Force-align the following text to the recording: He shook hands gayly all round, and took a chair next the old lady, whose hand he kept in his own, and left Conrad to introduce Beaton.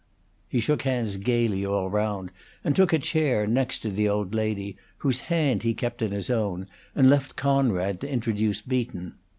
He 0.49 0.59
shook 0.59 0.81
hands 0.81 1.17
gayly 1.17 1.63
all 1.63 1.87
round, 1.87 2.31
and 2.63 2.75
took 2.75 2.91
a 2.91 2.97
chair 2.97 3.45
next 3.45 3.83
the 3.83 4.09
old 4.09 4.33
lady, 4.33 4.75
whose 4.97 5.19
hand 5.29 5.61
he 5.61 5.75
kept 5.75 6.01
in 6.01 6.11
his 6.11 6.31
own, 6.31 6.65
and 6.95 7.07
left 7.07 7.35
Conrad 7.35 8.01
to 8.01 8.09
introduce 8.09 8.61
Beaton. 8.61 9.13